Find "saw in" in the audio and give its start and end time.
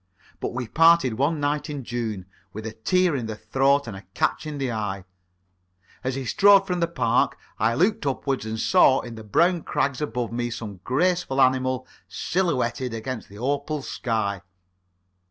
8.59-9.13